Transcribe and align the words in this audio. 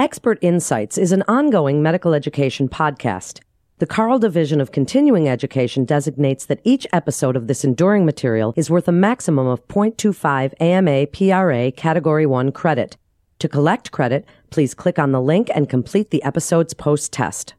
Expert 0.00 0.38
Insights 0.40 0.96
is 0.96 1.12
an 1.12 1.22
ongoing 1.28 1.82
medical 1.82 2.14
education 2.14 2.70
podcast. 2.70 3.40
The 3.80 3.86
Carle 3.86 4.18
Division 4.18 4.58
of 4.58 4.72
Continuing 4.72 5.28
Education 5.28 5.84
designates 5.84 6.46
that 6.46 6.62
each 6.64 6.86
episode 6.90 7.36
of 7.36 7.48
this 7.48 7.64
enduring 7.64 8.06
material 8.06 8.54
is 8.56 8.70
worth 8.70 8.88
a 8.88 8.92
maximum 8.92 9.46
of 9.46 9.68
0.25 9.68 10.54
AMA 10.58 11.06
PRA 11.08 11.70
Category 11.72 12.24
1 12.24 12.50
credit. 12.52 12.96
To 13.40 13.48
collect 13.48 13.90
credit, 13.90 14.24
please 14.48 14.72
click 14.72 14.98
on 14.98 15.12
the 15.12 15.20
link 15.20 15.50
and 15.54 15.68
complete 15.68 16.08
the 16.08 16.22
episode's 16.22 16.72
post 16.72 17.12
test. 17.12 17.52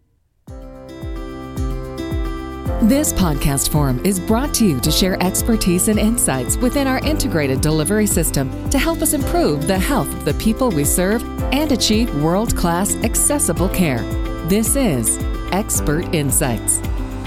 This 2.82 3.14
podcast 3.14 3.71
forum 3.71 4.04
is 4.04 4.20
brought 4.20 4.52
to 4.55 4.66
you 4.66 4.80
to 4.80 4.89
share 4.89 5.21
expertise 5.21 5.89
and 5.89 6.00
insights 6.00 6.58
within 6.58 6.88
our 6.88 6.98
integrated 7.05 7.62
delivery 7.62 8.08
system 8.08 8.50
to 8.71 8.80
help 8.80 9.04
us 9.04 9.14
improve 9.14 9.68
the 9.68 9.78
health 9.78 10.12
of 10.12 10.26
the 10.26 10.34
people 10.34 10.71
we 10.71 10.84
serve 10.84 11.21
and 11.52 11.71
achieve 11.71 12.13
world 12.23 12.55
class 12.55 12.95
accessible 13.04 13.70
care. 13.70 14.02
This 14.48 14.76
is 14.76 15.20
Expert 15.52 16.13
Insights. 16.13 16.81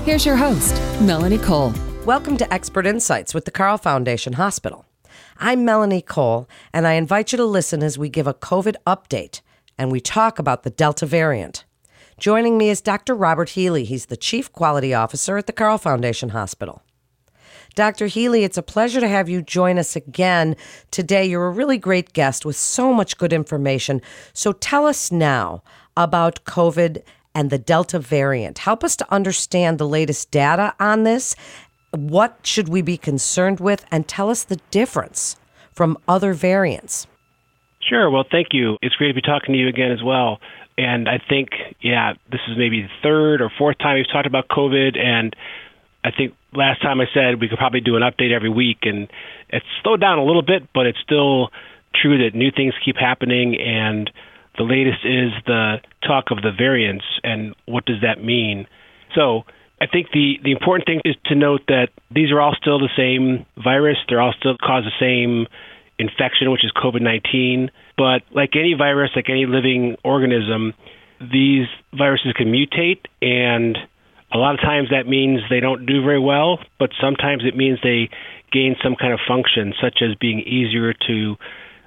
Here's 0.05 0.25
your 0.25 0.37
host, 0.37 0.75
Melanie 1.01 1.39
Cole. 1.39 1.73
Welcome 2.05 2.37
to 2.39 2.53
Expert 2.53 2.87
Insights 2.87 3.35
with 3.35 3.45
the 3.45 3.51
Carle 3.51 3.79
Foundation 3.79 4.35
Hospital. 4.35 4.87
I'm 5.39 5.65
Melanie 5.65 6.03
Cole, 6.03 6.49
and 6.73 6.87
I 6.87 6.95
invite 6.95 7.33
you 7.33 7.37
to 7.39 7.45
listen 7.45 7.83
as 7.83 7.99
we 7.99 8.09
give 8.09 8.27
a 8.27 8.35
COVID 8.35 8.77
update 8.87 9.41
and 9.77 9.91
we 9.91 10.01
talk 10.01 10.39
about 10.39 10.63
the 10.63 10.71
Delta 10.71 11.07
variant. 11.07 11.65
Joining 12.19 12.57
me 12.57 12.71
is 12.71 12.81
Dr. 12.81 13.15
Robert 13.15 13.51
Healy. 13.51 13.85
He's 13.85 14.07
the 14.07 14.17
Chief 14.17 14.53
Quality 14.53 14.95
Officer 14.95 15.37
at 15.37 15.47
the 15.47 15.53
Carle 15.53 15.79
Foundation 15.79 16.31
Hospital. 16.31 16.83
Dr. 17.75 18.07
Healy, 18.07 18.45
it's 18.45 18.57
a 18.57 18.63
pleasure 18.63 19.01
to 19.01 19.09
have 19.09 19.29
you 19.29 19.43
join 19.43 19.79
us 19.79 19.97
again 19.97 20.57
today. 20.91 21.25
You're 21.25 21.47
a 21.47 21.51
really 21.51 21.79
great 21.79 22.13
guest 22.13 22.45
with 22.45 22.57
so 22.57 22.93
much 22.93 23.19
good 23.19 23.33
information. 23.33 24.01
So 24.33 24.53
tell 24.53 24.87
us 24.87 25.11
now 25.11 25.63
about 25.97 26.45
COVID 26.45 27.03
and 27.35 27.51
the 27.51 27.59
Delta 27.59 27.99
variant. 27.99 28.59
Help 28.59 28.85
us 28.85 28.95
to 28.97 29.13
understand 29.13 29.79
the 29.79 29.89
latest 29.89 30.31
data 30.31 30.75
on 30.79 31.03
this. 31.03 31.35
What 31.91 32.39
should 32.45 32.69
we 32.69 32.81
be 32.81 32.97
concerned 32.97 33.59
with? 33.59 33.85
And 33.91 34.07
tell 34.07 34.31
us 34.31 34.45
the 34.45 34.61
difference 34.71 35.37
from 35.73 35.99
other 36.07 36.33
variants. 36.33 37.09
Sure. 37.81 38.09
Well, 38.09 38.25
thank 38.31 38.49
you. 38.53 38.79
It's 38.83 38.95
great 38.95 39.09
to 39.09 39.15
be 39.15 39.21
talking 39.21 39.53
to 39.53 39.59
you 39.59 39.69
again 39.69 39.91
as 39.91 40.03
well. 40.03 40.39
And 40.79 41.09
I 41.09 41.21
think, 41.29 41.51
yeah, 41.81 42.15
this 42.31 42.41
is 42.49 42.57
maybe 42.57 42.83
the 42.83 42.89
third 43.03 43.41
or 43.41 43.51
fourth 43.59 43.79
time 43.79 43.97
we've 43.97 44.11
talked 44.13 44.27
about 44.27 44.49
COVID. 44.49 44.97
And 44.99 45.35
I 46.05 46.11
think 46.11 46.35
last 46.53 46.83
time 46.83 47.01
I 47.01 47.07
said 47.15 47.41
we 47.41 47.49
could 47.49 47.59
probably 47.59 47.81
do 47.81 47.97
an 47.97 48.03
update 48.03 48.31
every 48.31 48.51
week. 48.51 48.79
And 48.83 49.09
it's 49.49 49.67
slowed 49.83 50.01
down 50.01 50.19
a 50.19 50.25
little 50.25 50.43
bit, 50.43 50.69
but 50.75 50.87
it's 50.87 50.99
still 51.03 51.49
true 51.95 52.19
that 52.25 52.37
new 52.37 52.51
things 52.55 52.75
keep 52.85 52.97
happening. 52.97 53.57
And 53.59 54.11
the 54.59 54.65
latest 54.65 55.05
is 55.05 55.33
the 55.47 55.79
talk 56.07 56.31
of 56.31 56.43
the 56.43 56.53
variants 56.57 57.05
and 57.25 57.55
what 57.67 57.87
does 57.87 58.03
that 58.03 58.23
mean. 58.23 58.67
So 59.15 59.45
I 59.81 59.87
think 59.87 60.09
the, 60.13 60.35
the 60.45 60.53
important 60.53 60.87
thing 60.87 61.01
is 61.05 61.17
to 61.27 61.35
note 61.35 61.63
that 61.69 61.89
these 62.11 62.31
are 62.31 62.41
all 62.41 62.55
still 62.61 62.79
the 62.79 62.93
same 62.97 63.47
virus. 63.63 63.97
They're 64.09 64.21
all 64.21 64.35
still 64.39 64.57
cause 64.59 64.85
the 64.85 64.95
same 65.01 65.47
infection, 65.99 66.51
which 66.51 66.65
is 66.65 66.73
COVID 66.73 67.01
19. 67.01 67.71
But 67.97 68.23
like 68.31 68.57
any 68.57 68.75
virus, 68.75 69.11
like 69.17 69.31
any 69.31 69.47
living 69.47 69.97
organism, 70.05 70.75
these 71.21 71.67
viruses 71.97 72.33
can 72.37 72.53
mutate, 72.53 73.07
and 73.23 73.79
a 74.35 74.39
lot 74.39 74.55
of 74.55 74.61
times 74.61 74.89
that 74.91 75.07
means 75.07 75.41
they 75.49 75.61
don't 75.61 75.87
do 75.87 76.03
very 76.03 76.19
well, 76.19 76.59
but 76.79 76.91
sometimes 77.01 77.45
it 77.47 77.57
means 77.57 77.79
they 77.83 78.11
gain 78.53 78.75
some 78.83 78.97
kind 78.97 79.13
of 79.13 79.21
function, 79.27 79.73
such 79.81 80.03
as 80.03 80.17
being 80.21 80.41
easier 80.41 80.93
to 81.07 81.37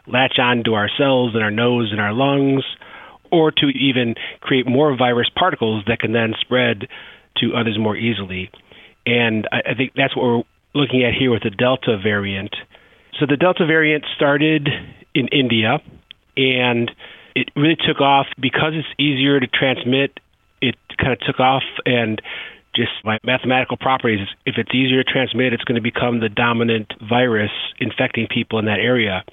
latch 0.08 0.40
on 0.40 0.64
to 0.64 0.74
our 0.74 0.90
cells 0.98 1.36
in 1.36 1.42
our 1.42 1.52
nose 1.52 1.90
and 1.92 2.00
our 2.00 2.14
lungs, 2.14 2.64
or 3.32 3.52
to 3.52 3.68
even 3.68 4.16
create 4.40 4.66
more 4.66 4.96
virus 4.96 5.30
particles 5.38 5.84
that 5.88 6.00
can 6.00 6.14
then 6.14 6.34
spread 6.40 6.88
to 7.38 7.54
others 7.54 7.78
more 7.78 7.98
easily. 7.98 8.50
And 9.06 9.48
I, 9.52 9.72
I 9.72 9.76
think 9.76 9.92
that's 9.96 10.16
what 10.16 10.24
we're 10.24 10.44
looking 10.74 11.04
at 11.04 11.14
here 11.14 11.32
with 11.32 11.44
the 11.44 11.50
Delta 11.50 11.98
variant. 12.02 12.56
So 13.20 13.26
the 13.26 13.38
Delta 13.38 13.66
variant 13.66 14.06
started 14.16 14.70
in 15.14 15.28
India, 15.30 15.80
and 16.38 16.92
it 17.36 17.50
really 17.56 17.76
took 17.76 18.00
off 18.00 18.28
because 18.40 18.74
it's 18.74 18.88
easier 19.00 19.40
to 19.40 19.48
transmit. 19.48 20.20
It 20.62 20.76
kind 20.98 21.14
of 21.14 21.20
took 21.20 21.40
off, 21.40 21.64
and 21.86 22.22
just 22.76 22.92
by 23.04 23.18
mathematical 23.24 23.78
properties, 23.78 24.28
if 24.46 24.56
it's 24.58 24.74
easier 24.74 25.04
to 25.04 25.12
transmit, 25.12 25.54
it's 25.54 25.64
going 25.64 25.76
to 25.76 25.82
become 25.82 26.20
the 26.20 26.30
dominant 26.30 26.94
virus 27.10 27.52
infecting 27.80 28.28
people 28.28 28.60
in 28.60 28.66
that 28.66 28.80
area. 28.80 29.24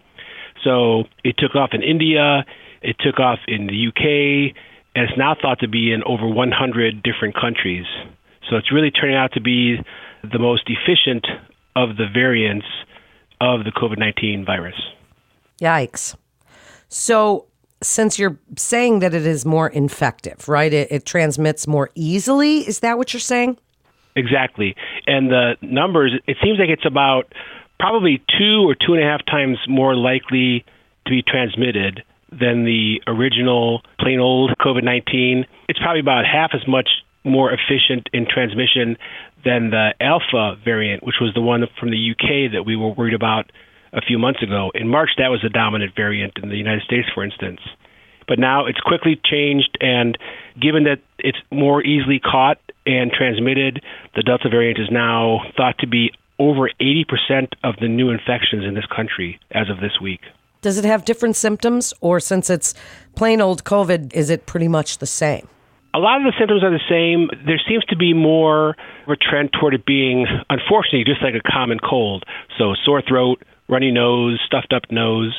So 0.62 1.04
it 1.22 1.36
took 1.38 1.54
off 1.54 1.70
in 1.72 1.82
India, 1.82 2.44
it 2.82 2.96
took 3.00 3.20
off 3.20 3.38
in 3.46 3.66
the 3.66 3.88
UK, 3.88 4.54
and 4.94 5.08
it's 5.08 5.18
now 5.18 5.34
thought 5.40 5.60
to 5.60 5.68
be 5.68 5.92
in 5.92 6.02
over 6.04 6.26
100 6.26 7.02
different 7.02 7.34
countries. 7.34 7.86
So 8.48 8.56
it's 8.56 8.72
really 8.72 8.90
turning 8.90 9.16
out 9.16 9.32
to 9.32 9.40
be 9.40 9.76
the 10.22 10.38
most 10.38 10.68
efficient 10.68 11.26
of 11.76 11.96
the 11.96 12.06
variants 12.12 12.66
of 13.40 13.64
the 13.64 13.72
COVID 13.72 13.98
19 13.98 14.44
virus. 14.44 14.76
Yikes. 15.60 16.16
So, 16.88 17.46
since 17.84 18.18
you're 18.18 18.38
saying 18.56 19.00
that 19.00 19.14
it 19.14 19.26
is 19.26 19.44
more 19.44 19.68
infective, 19.68 20.48
right? 20.48 20.72
It, 20.72 20.90
it, 20.90 21.04
transmits 21.04 21.66
more 21.66 21.90
easily. 21.94 22.58
Is 22.60 22.80
that 22.80 22.98
what 22.98 23.12
you're 23.12 23.20
saying? 23.20 23.58
Exactly. 24.16 24.74
And 25.06 25.30
the 25.30 25.56
numbers, 25.60 26.12
it 26.26 26.36
seems 26.42 26.58
like 26.58 26.68
it's 26.68 26.86
about 26.86 27.32
probably 27.78 28.22
two 28.38 28.68
or 28.68 28.74
two 28.74 28.94
and 28.94 29.02
a 29.02 29.06
half 29.06 29.24
times 29.26 29.58
more 29.68 29.94
likely 29.94 30.64
to 31.06 31.10
be 31.10 31.22
transmitted 31.22 32.02
than 32.30 32.64
the 32.64 33.00
original 33.06 33.82
plain 34.00 34.20
old 34.20 34.52
COVID 34.60 34.82
19. 34.82 35.46
It's 35.68 35.78
probably 35.78 36.00
about 36.00 36.24
half 36.24 36.50
as 36.54 36.66
much 36.66 36.88
more 37.24 37.52
efficient 37.52 38.08
in 38.12 38.26
transmission 38.28 38.96
than 39.44 39.70
the 39.70 39.90
Alpha 40.00 40.56
variant, 40.64 41.04
which 41.04 41.16
was 41.20 41.32
the 41.34 41.40
one 41.40 41.64
from 41.78 41.90
the 41.90 42.10
UK 42.10 42.52
that 42.52 42.64
we 42.64 42.76
were 42.76 42.90
worried 42.90 43.14
about 43.14 43.50
a 43.94 44.00
few 44.00 44.18
months 44.18 44.42
ago. 44.42 44.70
In 44.74 44.88
March, 44.88 45.10
that 45.18 45.28
was 45.28 45.40
the 45.42 45.48
dominant 45.48 45.94
variant 45.94 46.34
in 46.42 46.48
the 46.48 46.56
United 46.56 46.82
States, 46.82 47.08
for 47.14 47.24
instance. 47.24 47.60
But 48.26 48.38
now 48.38 48.66
it's 48.66 48.80
quickly 48.80 49.20
changed, 49.24 49.76
and 49.80 50.18
given 50.60 50.84
that 50.84 51.00
it's 51.18 51.38
more 51.50 51.82
easily 51.82 52.18
caught 52.18 52.58
and 52.86 53.10
transmitted, 53.12 53.82
the 54.14 54.22
Delta 54.22 54.48
variant 54.48 54.78
is 54.78 54.90
now 54.90 55.40
thought 55.56 55.78
to 55.78 55.86
be 55.86 56.10
over 56.38 56.68
80% 56.80 57.52
of 57.62 57.76
the 57.80 57.88
new 57.88 58.10
infections 58.10 58.64
in 58.64 58.74
this 58.74 58.86
country 58.86 59.38
as 59.52 59.70
of 59.70 59.80
this 59.80 60.00
week. 60.02 60.20
Does 60.62 60.78
it 60.78 60.84
have 60.84 61.04
different 61.04 61.36
symptoms, 61.36 61.92
or 62.00 62.18
since 62.18 62.48
it's 62.48 62.74
plain 63.14 63.40
old 63.40 63.64
COVID, 63.64 64.14
is 64.14 64.30
it 64.30 64.46
pretty 64.46 64.68
much 64.68 64.98
the 64.98 65.06
same? 65.06 65.46
A 65.94 65.98
lot 65.98 66.18
of 66.18 66.24
the 66.24 66.34
symptoms 66.36 66.64
are 66.64 66.74
the 66.74 66.82
same. 66.90 67.30
There 67.46 67.60
seems 67.68 67.84
to 67.86 67.96
be 67.96 68.12
more 68.14 68.70
of 69.06 69.08
a 69.08 69.16
trend 69.16 69.50
toward 69.52 69.74
it 69.74 69.86
being, 69.86 70.26
unfortunately, 70.50 71.04
just 71.04 71.22
like 71.22 71.34
a 71.34 71.40
common 71.40 71.78
cold. 71.78 72.24
So, 72.58 72.74
sore 72.84 73.00
throat, 73.00 73.42
runny 73.68 73.92
nose, 73.92 74.40
stuffed 74.44 74.72
up 74.72 74.90
nose. 74.90 75.32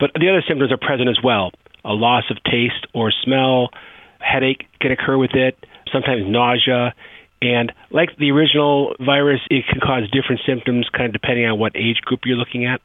But 0.00 0.12
the 0.14 0.30
other 0.30 0.42
symptoms 0.48 0.72
are 0.72 0.78
present 0.78 1.10
as 1.10 1.18
well 1.22 1.52
a 1.84 1.92
loss 1.92 2.24
of 2.30 2.42
taste 2.44 2.86
or 2.94 3.12
smell, 3.24 3.70
headache 4.20 4.66
can 4.80 4.92
occur 4.92 5.18
with 5.18 5.34
it, 5.34 5.58
sometimes 5.92 6.22
nausea. 6.26 6.94
And 7.40 7.72
like 7.90 8.16
the 8.18 8.30
original 8.30 8.94
virus, 9.00 9.40
it 9.50 9.64
can 9.68 9.80
cause 9.80 10.04
different 10.12 10.42
symptoms 10.46 10.88
kind 10.92 11.06
of 11.06 11.12
depending 11.12 11.44
on 11.46 11.58
what 11.58 11.76
age 11.76 12.00
group 12.02 12.20
you're 12.24 12.36
looking 12.36 12.66
at. 12.66 12.80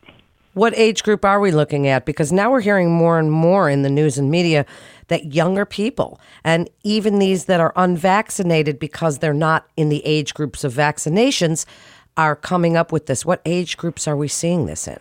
What 0.57 0.75
age 0.75 1.03
group 1.03 1.23
are 1.23 1.40
we 1.40 1.51
looking 1.51 1.85
at? 1.88 2.06
Because 2.06 2.31
now 2.31 2.50
we're 2.50 2.62
hearing 2.62 2.91
more 2.91 3.19
and 3.19 3.31
more 3.31 3.69
in 3.69 3.84
the 3.84 3.91
news 3.91 4.18
and 4.18 4.31
media 4.31 4.66
that 5.07 5.35
younger 5.35 5.66
people 5.66 6.19
and 6.44 6.68
even 6.84 7.19
these 7.19 7.45
that 7.45 7.59
are 7.59 7.72
unvaccinated 7.75 8.79
because 8.79 9.19
they're 9.19 9.35
not 9.35 9.67
in 9.78 9.90
the 9.90 10.03
age 10.03 10.34
groups 10.34 10.63
of 10.63 10.73
vaccinations 10.73 11.67
are 12.17 12.35
coming 12.35 12.75
up 12.75 12.91
with 12.91 13.06
this. 13.06 13.23
What 13.23 13.40
age 13.46 13.78
groups 13.78 14.07
are 14.07 14.17
we 14.17 14.28
seeing 14.28 14.66
this 14.66 14.88
in? 14.88 14.97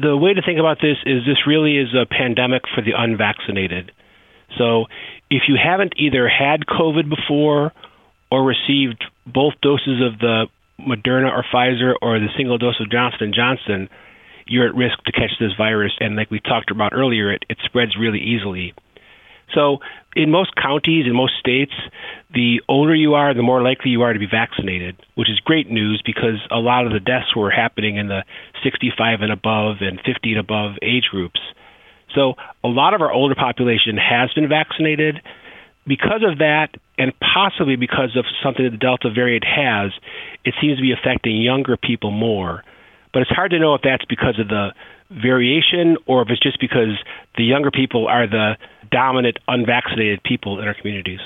The 0.00 0.16
way 0.16 0.32
to 0.32 0.40
think 0.40 0.58
about 0.58 0.78
this 0.80 0.96
is 1.04 1.26
this 1.26 1.46
really 1.46 1.76
is 1.76 1.94
a 1.94 2.06
pandemic 2.06 2.62
for 2.74 2.80
the 2.80 2.92
unvaccinated. 2.96 3.92
So 4.56 4.86
if 5.28 5.42
you 5.48 5.58
haven't 5.62 5.92
either 5.98 6.26
had 6.30 6.64
COVID 6.64 7.10
before 7.10 7.74
or 8.32 8.42
received 8.42 9.04
both 9.26 9.52
doses 9.60 10.00
of 10.00 10.18
the 10.18 10.46
Moderna 10.80 11.30
or 11.30 11.44
Pfizer 11.52 11.92
or 12.00 12.18
the 12.18 12.28
single 12.38 12.56
dose 12.56 12.80
of 12.80 12.90
Johnson 12.90 13.34
& 13.34 13.36
Johnson, 13.36 13.90
you're 14.48 14.66
at 14.66 14.74
risk 14.74 15.02
to 15.04 15.12
catch 15.12 15.32
this 15.38 15.52
virus. 15.56 15.92
And 16.00 16.16
like 16.16 16.30
we 16.30 16.40
talked 16.40 16.70
about 16.70 16.92
earlier, 16.92 17.32
it, 17.32 17.44
it 17.48 17.58
spreads 17.64 17.96
really 17.98 18.20
easily. 18.20 18.74
So, 19.54 19.78
in 20.14 20.30
most 20.30 20.54
counties, 20.56 21.06
in 21.06 21.14
most 21.14 21.34
states, 21.38 21.72
the 22.34 22.60
older 22.68 22.94
you 22.94 23.14
are, 23.14 23.32
the 23.32 23.42
more 23.42 23.62
likely 23.62 23.90
you 23.90 24.02
are 24.02 24.12
to 24.12 24.18
be 24.18 24.26
vaccinated, 24.30 24.96
which 25.14 25.30
is 25.30 25.40
great 25.40 25.70
news 25.70 26.02
because 26.04 26.36
a 26.50 26.58
lot 26.58 26.86
of 26.86 26.92
the 26.92 27.00
deaths 27.00 27.34
were 27.34 27.50
happening 27.50 27.96
in 27.96 28.08
the 28.08 28.24
65 28.62 29.22
and 29.22 29.32
above 29.32 29.76
and 29.80 30.00
50 30.04 30.32
and 30.32 30.38
above 30.38 30.72
age 30.82 31.04
groups. 31.10 31.40
So, 32.14 32.34
a 32.62 32.68
lot 32.68 32.94
of 32.94 33.00
our 33.00 33.12
older 33.12 33.34
population 33.34 33.96
has 33.96 34.32
been 34.34 34.48
vaccinated. 34.48 35.20
Because 35.86 36.22
of 36.22 36.38
that, 36.38 36.68
and 36.98 37.12
possibly 37.18 37.76
because 37.76 38.14
of 38.14 38.26
something 38.42 38.64
that 38.64 38.72
the 38.72 38.76
Delta 38.76 39.10
variant 39.10 39.44
has, 39.44 39.92
it 40.44 40.52
seems 40.60 40.76
to 40.76 40.82
be 40.82 40.92
affecting 40.92 41.40
younger 41.40 41.78
people 41.78 42.10
more. 42.10 42.62
But 43.18 43.22
it's 43.22 43.32
hard 43.32 43.50
to 43.50 43.58
know 43.58 43.74
if 43.74 43.82
that's 43.82 44.04
because 44.04 44.38
of 44.38 44.46
the 44.46 44.68
variation 45.10 45.96
or 46.06 46.22
if 46.22 46.28
it's 46.30 46.40
just 46.40 46.60
because 46.60 46.96
the 47.36 47.42
younger 47.42 47.72
people 47.72 48.06
are 48.06 48.28
the 48.28 48.56
dominant 48.92 49.40
unvaccinated 49.48 50.22
people 50.22 50.60
in 50.60 50.68
our 50.68 50.74
communities. 50.74 51.18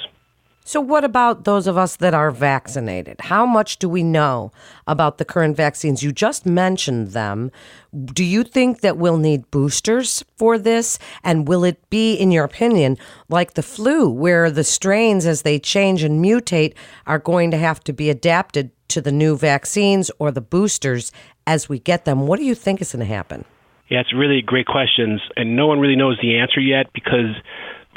So, 0.65 0.81
what 0.81 1.05
about 1.05 1.45
those 1.45 1.67
of 1.67 1.77
us 1.77 1.97
that 1.97 2.15
are 2.15 2.31
vaccinated? 2.31 3.21
How 3.21 3.45
much 3.45 3.79
do 3.79 3.91
we 3.91 4.03
know 4.03 4.53
about 4.87 5.19
the 5.19 5.27
current 5.27 5.55
vaccines? 5.55 6.03
You 6.03 6.13
just 6.13 6.47
mentioned 6.47 7.09
them. 7.09 7.51
Do 7.93 8.25
you 8.25 8.43
think 8.43 8.81
that 8.81 8.97
we'll 8.97 9.19
need 9.19 9.51
boosters 9.51 10.25
for 10.39 10.57
this? 10.57 10.99
And 11.23 11.47
will 11.47 11.63
it 11.63 11.91
be, 11.91 12.15
in 12.15 12.31
your 12.31 12.45
opinion, 12.45 12.97
like 13.29 13.53
the 13.53 13.63
flu, 13.63 14.09
where 14.09 14.51
the 14.51 14.65
strains, 14.65 15.27
as 15.27 15.43
they 15.43 15.59
change 15.59 16.03
and 16.03 16.25
mutate, 16.25 16.73
are 17.07 17.19
going 17.19 17.51
to 17.51 17.59
have 17.59 17.85
to 17.85 17.93
be 17.93 18.09
adapted 18.09 18.71
to 18.93 19.01
the 19.01 19.13
new 19.13 19.37
vaccines 19.37 20.11
or 20.19 20.31
the 20.31 20.41
boosters 20.41 21.13
as 21.47 21.69
we 21.69 21.79
get 21.79 22.05
them? 22.05 22.27
What 22.27 22.39
do 22.39 22.45
you 22.45 22.55
think 22.55 22.81
is 22.81 22.93
going 22.93 23.07
to 23.07 23.13
happen? 23.13 23.45
Yeah, 23.89 24.01
it's 24.01 24.15
really 24.15 24.41
great 24.41 24.67
questions, 24.67 25.21
and 25.37 25.57
no 25.57 25.67
one 25.67 25.81
really 25.81 25.97
knows 25.97 26.19
the 26.23 26.39
answer 26.39 26.61
yet 26.61 26.87
because 26.95 27.37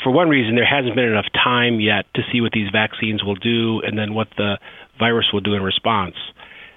for 0.03 0.12
one 0.12 0.30
reason, 0.30 0.56
there 0.56 0.65
hasn't 0.65 0.95
been 0.95 1.06
enough 1.06 1.31
time 1.33 1.80
yet 1.80 2.06
to 2.15 2.21
see 2.31 2.42
what 2.42 2.51
these 2.51 2.69
vaccines 2.71 3.24
will 3.24 3.36
do 3.36 3.81
and 3.81 3.97
then 3.97 4.13
what 4.13 4.27
the 4.38 4.57
virus 5.00 5.27
will 5.31 5.42
do 5.42 5.53
in 5.53 5.63
response. 5.63 6.15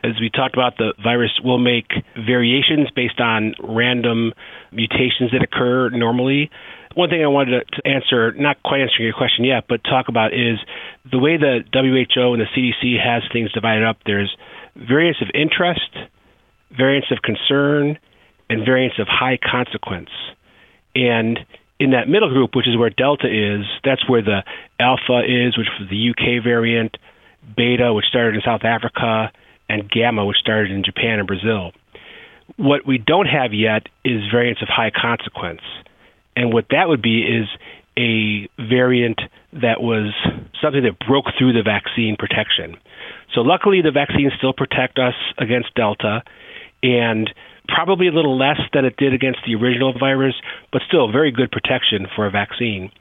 As 0.05 0.13
we 0.21 0.31
talked 0.31 0.55
about, 0.55 0.77
the 0.79 0.95
virus 1.03 1.33
will 1.43 1.59
make 1.59 1.91
variations 2.15 2.89
based 2.95 3.21
on 3.21 3.55
random 3.61 4.33
mutations 4.71 5.33
that 5.33 5.43
occur 5.43 5.91
normally. 5.91 6.51
One 6.95 7.11
thing 7.11 7.23
I 7.23 7.29
wanted 7.29 7.65
to 7.73 7.87
answer, 7.87 8.33
not 8.33 8.63
quite 8.63 8.81
answering 8.81 9.05
your 9.05 9.15
question 9.15 9.45
yet, 9.45 9.65
but 9.69 9.85
talk 9.85 10.09
about 10.09 10.33
is 10.33 10.59
the 11.11 11.19
way 11.19 11.37
the 11.37 11.61
WHO 11.73 12.35
and 12.35 12.43
the 12.43 12.47
CDC 12.57 12.99
has 13.03 13.23
things 13.33 13.53
divided 13.53 13.85
up. 13.85 13.99
There's 14.05 14.35
variants 14.75 15.21
of 15.23 15.29
interest, 15.35 15.91
variants 16.77 17.09
of 17.11 17.19
concern, 17.23 17.99
and 18.51 18.65
variants 18.65 18.99
of 18.99 19.07
high 19.09 19.39
consequence. 19.39 20.11
And 20.95 21.39
in 21.79 21.91
that 21.91 22.09
middle 22.09 22.31
group, 22.31 22.57
which 22.57 22.67
is 22.67 22.77
where 22.77 22.91
Delta 22.91 23.29
is, 23.29 23.67
that's 23.85 24.09
where 24.09 24.23
the 24.23 24.43
Alpha 24.81 25.21
is, 25.27 25.57
which 25.57 25.69
was 25.79 25.89
the 25.89 26.11
UK 26.11 26.43
variant, 26.43 26.97
Beta, 27.57 27.93
which 27.93 28.07
started 28.07 28.35
in 28.35 28.43
South 28.45 28.65
Africa, 28.65 29.31
and 29.69 29.89
Gamma, 29.91 30.25
which 30.25 30.39
started 30.39 30.73
in 30.73 30.83
Japan 30.83 31.19
and 31.19 31.27
Brazil. 31.27 31.73
What 32.57 32.87
we 32.87 32.99
don't 32.99 33.27
have 33.27 33.53
yet 33.53 33.87
is 34.05 34.23
variants 34.33 34.63
of 34.63 34.69
high 34.69 34.91
consequence. 34.91 35.61
And 36.39 36.53
what 36.53 36.67
that 36.71 36.89
would 36.89 37.03
be 37.03 37.23
is 37.23 37.49
a 37.99 38.47
variant 38.63 39.19
that 39.55 39.83
was 39.83 40.15
something 40.63 40.85
that 40.85 41.05
broke 41.05 41.27
through 41.37 41.53
the 41.53 41.65
vaccine 41.67 42.15
protection. 42.17 42.79
So 43.35 43.41
luckily, 43.41 43.83
the 43.83 43.91
vaccines 43.91 44.33
still 44.39 44.53
protect 44.53 45.01
us 45.01 45.15
against 45.37 45.75
Delta, 45.75 46.23
and 46.81 47.29
probably 47.67 48.07
a 48.07 48.13
little 48.13 48.39
less 48.39 48.61
than 48.73 48.85
it 48.85 48.97
did 48.97 49.13
against 49.15 49.41
the 49.45 49.57
original 49.57 49.93
virus, 49.99 50.35
but 50.71 50.83
still 50.87 51.11
very 51.11 51.33
good 51.33 51.51
protection 51.51 52.07
for 52.15 52.25
a 52.25 52.31
vaccine. 52.31 52.93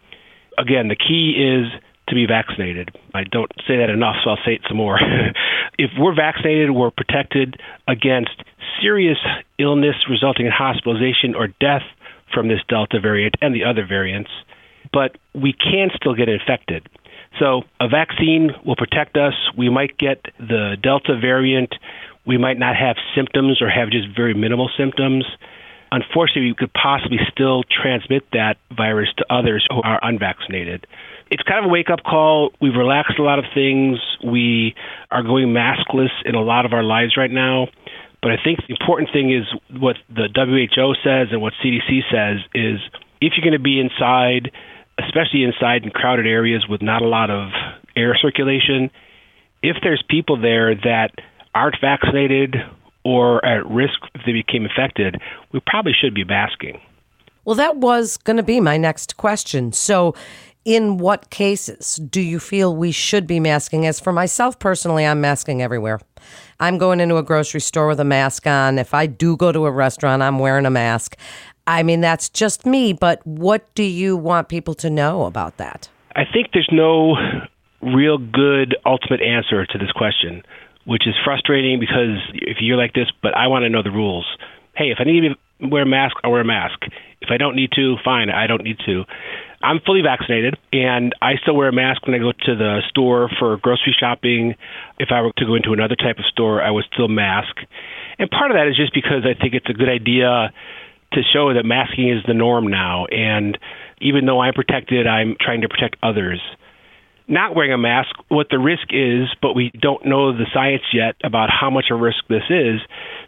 Again, 0.57 0.87
the 0.87 0.97
key 0.97 1.37
is 1.37 1.69
to 2.09 2.15
be 2.15 2.25
vaccinated. 2.25 2.89
I 3.13 3.23
don't 3.23 3.51
say 3.67 3.77
that 3.77 3.91
enough, 3.91 4.15
so 4.23 4.31
I'll 4.31 4.43
say 4.43 4.53
it 4.53 4.61
some 4.67 4.77
more. 4.77 4.97
if 5.77 5.91
we're 5.99 6.15
vaccinated, 6.15 6.71
we're 6.71 6.89
protected 6.89 7.61
against 7.87 8.33
serious 8.81 9.19
illness 9.59 9.95
resulting 10.09 10.47
in 10.47 10.51
hospitalization 10.51 11.35
or 11.35 11.49
death 11.61 11.85
from 12.37 12.47
this 12.47 12.59
Delta 12.69 12.99
variant 12.99 13.33
and 13.41 13.55
the 13.55 13.63
other 13.63 13.83
variants, 13.83 14.29
but 14.93 15.17
we 15.33 15.53
can 15.53 15.89
still 15.95 16.13
get 16.13 16.29
infected. 16.29 16.87
So 17.39 17.63
a 17.79 17.87
vaccine 17.87 18.51
will 18.63 18.75
protect 18.75 19.17
us. 19.17 19.33
We 19.57 19.69
might 19.69 19.97
get 19.97 20.25
the 20.37 20.77
Delta 20.81 21.17
variant 21.19 21.73
we 22.27 22.37
might 22.37 22.59
not 22.59 22.75
have 22.75 22.97
symptoms 23.15 23.61
or 23.61 23.69
have 23.69 23.89
just 23.89 24.07
very 24.13 24.33
minimal 24.33 24.69
symptoms. 24.77 25.25
Unfortunately, 25.91 26.51
we 26.51 26.55
could 26.55 26.73
possibly 26.73 27.19
still 27.31 27.63
transmit 27.63 28.23
that 28.33 28.57
virus 28.75 29.07
to 29.17 29.25
others 29.33 29.65
who 29.71 29.81
are 29.81 29.97
unvaccinated. 30.03 30.85
It's 31.31 31.41
kind 31.43 31.63
of 31.63 31.69
a 31.69 31.71
wake 31.71 31.89
up 31.89 32.03
call. 32.03 32.51
We've 32.61 32.75
relaxed 32.75 33.17
a 33.17 33.23
lot 33.23 33.39
of 33.39 33.45
things. 33.53 33.97
We 34.23 34.75
are 35.09 35.23
going 35.23 35.47
maskless 35.47 36.11
in 36.25 36.35
a 36.35 36.41
lot 36.41 36.65
of 36.65 36.73
our 36.73 36.83
lives 36.83 37.15
right 37.15 37.31
now. 37.31 37.67
But 38.21 38.31
I 38.31 38.37
think 38.43 38.59
the 38.67 38.75
important 38.79 39.09
thing 39.13 39.31
is 39.31 39.45
what 39.79 39.95
the 40.09 40.27
WHO 40.33 40.93
says 41.03 41.27
and 41.31 41.41
what 41.41 41.53
CDC 41.63 42.01
says 42.11 42.39
is 42.53 42.79
if 43.21 43.33
you're 43.35 43.43
going 43.43 43.53
to 43.53 43.59
be 43.59 43.79
inside, 43.79 44.51
especially 44.97 45.43
inside 45.43 45.83
in 45.83 45.91
crowded 45.91 46.25
areas 46.25 46.65
with 46.67 46.81
not 46.81 47.01
a 47.01 47.07
lot 47.07 47.29
of 47.29 47.51
air 47.95 48.17
circulation, 48.19 48.89
if 49.61 49.77
there's 49.83 50.03
people 50.09 50.39
there 50.39 50.75
that 50.75 51.11
aren't 51.53 51.77
vaccinated 51.79 52.55
or 53.03 53.43
at 53.45 53.65
risk 53.69 53.99
if 54.13 54.21
they 54.25 54.33
became 54.33 54.65
infected, 54.65 55.21
we 55.51 55.59
probably 55.65 55.93
should 55.93 56.13
be 56.13 56.23
masking. 56.23 56.79
Well, 57.45 57.55
that 57.55 57.77
was 57.77 58.17
going 58.17 58.35
to 58.35 58.43
be 58.43 58.59
my 58.59 58.75
next 58.75 59.15
question. 59.15 59.71
So, 59.71 60.13
in 60.67 60.97
what 60.97 61.29
cases 61.29 61.95
do 61.95 62.19
you 62.19 62.39
feel 62.39 62.75
we 62.75 62.91
should 62.91 63.25
be 63.25 63.39
masking? 63.39 63.85
As 63.85 64.01
for 64.01 64.11
myself 64.11 64.59
personally, 64.59 65.05
I'm 65.05 65.21
masking 65.21 65.61
everywhere. 65.61 66.01
I'm 66.59 66.77
going 66.77 66.99
into 66.99 67.15
a 67.15 67.23
grocery 67.23 67.61
store 67.61 67.87
with 67.87 68.01
a 68.01 68.03
mask 68.03 68.45
on. 68.45 68.77
If 68.77 68.93
I 68.93 69.05
do 69.05 69.37
go 69.37 69.53
to 69.53 69.65
a 69.65 69.71
restaurant, 69.71 70.21
I'm 70.21 70.39
wearing 70.39 70.65
a 70.65 70.69
mask. 70.69 71.15
I 71.67 71.83
mean, 71.83 72.01
that's 72.01 72.27
just 72.27 72.65
me, 72.65 72.91
but 72.91 73.25
what 73.25 73.73
do 73.75 73.83
you 73.83 74.17
want 74.17 74.49
people 74.49 74.73
to 74.75 74.89
know 74.89 75.23
about 75.23 75.55
that? 75.55 75.87
I 76.17 76.25
think 76.25 76.49
there's 76.51 76.69
no 76.69 77.15
real 77.81 78.17
good 78.17 78.75
ultimate 78.85 79.21
answer 79.21 79.65
to 79.65 79.77
this 79.77 79.91
question 79.93 80.43
which 80.87 81.05
is 81.05 81.13
frustrating 81.23 81.81
because 81.81 82.17
if 82.33 82.57
you're 82.61 82.77
like 82.77 82.93
this, 82.93 83.11
but 83.21 83.35
I 83.35 83.47
want 83.47 83.63
to 83.63 83.69
know 83.69 83.83
the 83.83 83.91
rules. 83.91 84.25
Hey, 84.73 84.85
if 84.85 84.99
I 84.99 85.03
need 85.03 85.21
to 85.21 85.67
wear 85.67 85.83
a 85.83 85.85
mask, 85.85 86.15
I'll 86.23 86.31
wear 86.31 86.39
a 86.39 86.45
mask. 86.45 86.79
If 87.21 87.29
I 87.31 87.37
don't 87.37 87.55
need 87.55 87.71
to, 87.75 87.95
fine, 88.03 88.29
I 88.29 88.47
don't 88.47 88.63
need 88.63 88.77
to. 88.85 89.03
I'm 89.61 89.79
fully 89.85 90.01
vaccinated, 90.01 90.55
and 90.71 91.15
I 91.19 91.33
still 91.41 91.55
wear 91.55 91.69
a 91.69 91.73
mask 91.73 92.05
when 92.05 92.13
I 92.13 92.19
go 92.19 92.31
to 92.31 92.55
the 92.55 92.81
store 92.89 93.29
for 93.39 93.57
grocery 93.57 93.95
shopping. 93.99 94.55
If 94.99 95.09
I 95.11 95.21
were 95.21 95.31
to 95.37 95.45
go 95.45 95.55
into 95.55 95.73
another 95.73 95.95
type 95.95 96.19
of 96.19 96.25
store, 96.25 96.61
I 96.61 96.69
would 96.69 96.85
still 96.93 97.07
mask. 97.07 97.55
And 98.19 98.29
part 98.29 98.51
of 98.51 98.57
that 98.57 98.67
is 98.67 98.77
just 98.77 98.93
because 98.93 99.25
I 99.25 99.39
think 99.39 99.55
it's 99.55 99.69
a 99.69 99.73
good 99.73 99.89
idea 99.89 100.53
to 101.13 101.21
show 101.33 101.53
that 101.53 101.65
masking 101.65 102.09
is 102.09 102.23
the 102.27 102.33
norm 102.35 102.67
now. 102.67 103.05
And 103.05 103.57
even 103.99 104.25
though 104.25 104.39
I'm 104.39 104.53
protected, 104.53 105.07
I'm 105.07 105.35
trying 105.39 105.61
to 105.61 105.69
protect 105.69 105.97
others 106.03 106.39
not 107.27 107.55
wearing 107.55 107.73
a 107.73 107.77
mask, 107.77 108.09
what 108.29 108.47
the 108.49 108.57
risk 108.57 108.87
is, 108.91 109.27
but 109.41 109.53
we 109.53 109.71
don't 109.79 110.05
know 110.05 110.31
the 110.31 110.45
science 110.53 110.83
yet 110.93 111.15
about 111.23 111.49
how 111.49 111.69
much 111.69 111.85
of 111.91 111.99
a 111.99 112.01
risk 112.01 112.19
this 112.29 112.43
is. 112.49 112.79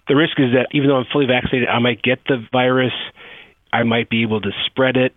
The 0.08 0.16
risk 0.16 0.40
is 0.40 0.54
that 0.54 0.68
even 0.72 0.88
though 0.88 0.96
I'm 0.96 1.06
fully 1.12 1.26
vaccinated, 1.26 1.68
I 1.68 1.80
might 1.80 2.02
get 2.02 2.20
the 2.28 2.38
virus, 2.52 2.94
I 3.72 3.84
might 3.84 4.10
be 4.10 4.24
able 4.24 4.42
to 4.42 4.52
spread 4.66 4.98
it, 4.98 5.14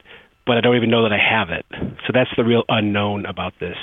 but 0.47 0.57
I 0.57 0.61
don't 0.61 0.77
even 0.77 0.91
know 0.91 1.03
that 1.03 1.13
I 1.13 1.19
have 1.19 1.51
it. 1.51 1.65
So 2.07 2.13
that's 2.13 2.31
the 2.37 2.45
real 2.45 2.65
unknown 2.69 3.27
about 3.27 3.55
this. 3.61 3.77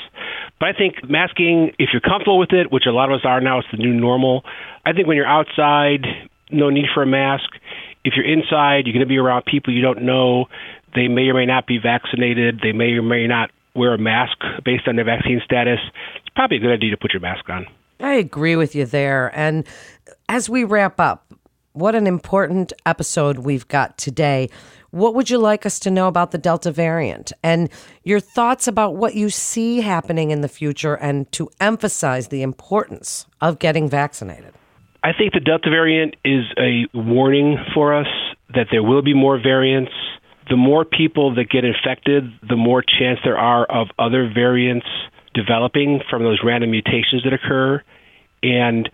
But 0.59 0.69
I 0.69 0.73
think 0.73 1.09
masking, 1.09 1.73
if 1.79 1.89
you're 1.93 2.01
comfortable 2.01 2.37
with 2.37 2.51
it, 2.51 2.71
which 2.71 2.85
a 2.85 2.91
lot 2.91 3.11
of 3.11 3.15
us 3.19 3.25
are 3.25 3.39
now, 3.39 3.59
it's 3.59 3.67
the 3.71 3.77
new 3.77 3.93
normal. 3.93 4.43
I 4.85 4.93
think 4.93 5.07
when 5.07 5.15
you're 5.17 5.27
outside, 5.27 6.05
no 6.51 6.69
need 6.69 6.85
for 6.93 7.03
a 7.03 7.07
mask. 7.07 7.49
If 8.03 8.13
you're 8.15 8.25
inside, 8.25 8.85
you're 8.85 8.93
going 8.93 8.99
to 8.99 9.05
be 9.05 9.17
around 9.17 9.45
people 9.45 9.73
you 9.73 9.81
don't 9.81 10.03
know. 10.03 10.45
They 10.95 11.07
may 11.07 11.29
or 11.29 11.33
may 11.33 11.45
not 11.45 11.67
be 11.67 11.77
vaccinated. 11.77 12.59
They 12.61 12.71
may 12.71 12.91
or 12.91 13.03
may 13.03 13.27
not 13.27 13.51
wear 13.75 13.93
a 13.93 13.97
mask 13.97 14.37
based 14.63 14.87
on 14.87 14.95
their 14.95 15.05
vaccine 15.05 15.41
status, 15.43 15.79
it's 16.15 16.29
probably 16.35 16.57
a 16.57 16.59
good 16.59 16.71
idea 16.71 16.91
to 16.91 16.97
put 16.97 17.13
your 17.13 17.21
mask 17.21 17.49
on. 17.49 17.65
I 17.99 18.13
agree 18.13 18.55
with 18.55 18.75
you 18.75 18.85
there. 18.85 19.31
And 19.35 19.65
as 20.27 20.49
we 20.49 20.63
wrap 20.63 20.99
up, 20.99 21.28
what 21.79 21.95
an 21.95 22.07
important 22.07 22.73
episode 22.85 23.39
we've 23.39 23.67
got 23.67 23.97
today. 23.97 24.49
What 24.91 25.15
would 25.15 25.29
you 25.29 25.37
like 25.37 25.65
us 25.65 25.79
to 25.79 25.91
know 25.91 26.07
about 26.07 26.31
the 26.31 26.37
Delta 26.37 26.71
variant 26.71 27.31
and 27.43 27.69
your 28.03 28.19
thoughts 28.19 28.67
about 28.67 28.95
what 28.95 29.15
you 29.15 29.29
see 29.29 29.81
happening 29.81 30.31
in 30.31 30.41
the 30.41 30.47
future 30.47 30.95
and 30.95 31.31
to 31.31 31.49
emphasize 31.59 32.27
the 32.27 32.41
importance 32.41 33.25
of 33.41 33.59
getting 33.59 33.89
vaccinated? 33.89 34.53
I 35.03 35.13
think 35.13 35.33
the 35.33 35.39
Delta 35.39 35.69
variant 35.69 36.15
is 36.25 36.45
a 36.57 36.85
warning 36.93 37.57
for 37.73 37.93
us 37.93 38.07
that 38.53 38.67
there 38.71 38.83
will 38.83 39.01
be 39.01 39.13
more 39.13 39.39
variants 39.41 39.93
the 40.49 40.57
more 40.57 40.83
people 40.83 41.35
that 41.35 41.49
get 41.49 41.63
infected, 41.63 42.23
the 42.47 42.55
more 42.55 42.81
chance 42.81 43.19
there 43.23 43.37
are 43.37 43.65
of 43.65 43.87
other 43.99 44.29
variants 44.33 44.87
developing 45.35 46.01
from 46.09 46.23
those 46.23 46.39
random 46.43 46.71
mutations 46.71 47.23
that 47.23 47.33
occur. 47.33 47.81
And 48.41 48.89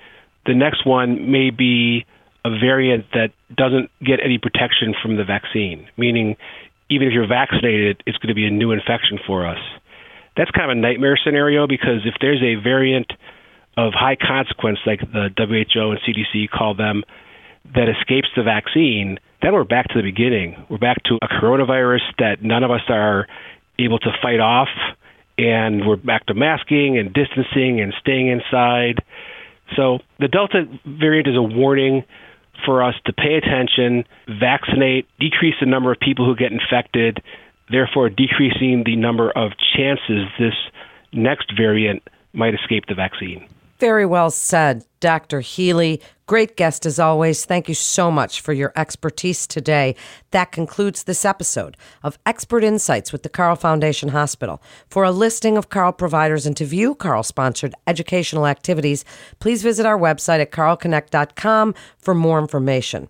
the 0.46 0.54
next 0.54 0.86
one 0.86 1.32
may 1.32 1.50
be 1.50 2.06
a 2.46 2.50
variant 2.60 3.06
that 3.14 3.32
doesn't 3.54 3.90
get 4.06 4.20
any 4.24 4.38
protection 4.38 4.94
from 5.02 5.18
the 5.18 5.24
vaccine, 5.26 5.88
meaning 5.98 6.38
even 6.92 7.08
if 7.08 7.14
you're 7.14 7.28
vaccinated, 7.28 8.04
it's 8.06 8.18
going 8.20 8.30
to 8.30 8.36
be 8.36 8.46
a 8.46 8.52
new 8.52 8.72
infection 8.72 9.18
for 9.26 9.48
us. 9.48 9.58
That's 10.38 10.52
kind 10.52 10.70
of 10.70 10.78
a 10.78 10.80
nightmare 10.80 11.18
scenario 11.22 11.66
because 11.66 12.06
if 12.06 12.14
there's 12.22 12.44
a 12.44 12.62
variant 12.62 13.12
of 13.78 13.94
high 13.94 14.16
consequence, 14.16 14.78
like 14.86 15.00
the 15.02 15.30
WHO 15.36 15.92
and 15.92 16.00
CDC 16.06 16.50
call 16.50 16.76
them, 16.76 17.04
that 17.74 17.90
escapes 17.90 18.28
the 18.36 18.44
vaccine, 18.44 19.18
then 19.42 19.54
we're 19.54 19.64
back 19.64 19.88
to 19.88 19.96
the 19.96 20.04
beginning. 20.04 20.64
We're 20.70 20.78
back 20.78 21.02
to 21.06 21.18
a 21.22 21.28
coronavirus 21.28 22.02
that 22.20 22.44
none 22.44 22.64
of 22.64 22.70
us 22.70 22.82
are 22.90 23.26
able 23.80 23.98
to 24.00 24.12
fight 24.22 24.40
off, 24.40 24.70
and 25.40 25.88
we're 25.88 25.96
back 25.96 26.28
to 26.28 26.36
masking 26.36 27.00
and 27.00 27.12
distancing 27.12 27.82
and 27.82 27.92
staying 28.00 28.28
inside. 28.28 29.04
So 29.76 29.98
the 30.20 30.28
Delta 30.28 30.66
variant 30.86 31.28
is 31.28 31.36
a 31.36 31.42
warning 31.42 32.04
for 32.66 32.84
us 32.84 32.96
to 33.06 33.14
pay 33.14 33.36
attention, 33.36 34.06
vaccinate, 34.40 35.08
decrease 35.20 35.56
the 35.60 35.66
number 35.66 35.92
of 35.92 36.00
people 36.00 36.26
who 36.26 36.36
get 36.36 36.52
infected, 36.52 37.22
therefore 37.70 38.10
decreasing 38.10 38.84
the 38.86 38.96
number 38.96 39.32
of 39.32 39.52
chances 39.76 40.28
this 40.40 40.54
next 41.12 41.52
variant 41.58 42.04
might 42.34 42.54
escape 42.54 42.86
the 42.88 42.96
vaccine. 42.96 43.48
Very 43.80 44.06
well 44.06 44.30
said, 44.32 44.86
Dr. 45.00 45.42
Healy. 45.42 46.02
Great 46.28 46.58
guest 46.58 46.88
as 46.88 46.98
always. 46.98 47.46
Thank 47.46 47.68
you 47.68 47.76
so 47.76 48.10
much 48.10 48.42
for 48.42 48.52
your 48.52 48.74
expertise 48.76 49.46
today. 49.46 49.96
That 50.32 50.52
concludes 50.52 51.04
this 51.04 51.24
episode 51.24 51.78
of 52.02 52.18
Expert 52.26 52.64
Insights 52.64 53.12
with 53.12 53.22
the 53.22 53.30
Carle 53.30 53.56
Foundation 53.56 54.10
Hospital. 54.10 54.60
For 54.90 55.04
a 55.04 55.12
listing 55.12 55.56
of 55.56 55.70
Carle 55.70 55.94
providers 55.94 56.48
and 56.48 56.58
to 56.58 56.66
view 56.66 56.96
Carle 56.96 57.22
sponsored 57.22 57.76
educational 57.86 58.48
activities, 58.48 59.06
please 59.40 59.62
visit 59.62 59.86
our 59.86 60.00
website 60.00 60.40
at 60.40 60.52
carlconnect.com 60.52 61.76
for 62.00 62.16
more 62.16 62.40
information. 62.40 63.08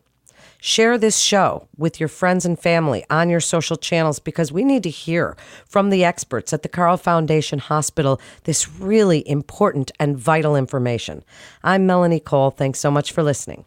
Share 0.68 0.98
this 0.98 1.20
show 1.20 1.68
with 1.78 2.00
your 2.00 2.10
friends 2.10 2.44
and 2.44 2.60
family 2.60 3.06
on 3.08 3.30
your 3.30 3.40
social 3.40 3.78
channels 3.78 4.18
because 4.18 4.52
we 4.52 4.64
need 4.64 4.82
to 4.82 4.90
hear 4.90 5.38
from 5.68 5.92
the 5.92 6.04
experts 6.04 6.54
at 6.54 6.64
the 6.64 6.70
Carle 6.70 6.98
Foundation 6.98 7.60
Hospital 7.60 8.20
this 8.46 8.68
really 8.68 9.22
important 9.30 9.92
and 10.00 10.18
vital 10.18 10.56
information. 10.56 11.24
I'm 11.64 11.86
Melanie 11.86 12.20
Cole. 12.20 12.50
Thanks 12.50 12.80
so 12.80 12.90
much 12.90 13.12
for 13.12 13.22
listening. 13.22 13.66